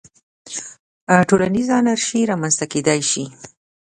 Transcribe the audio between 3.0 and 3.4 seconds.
شي.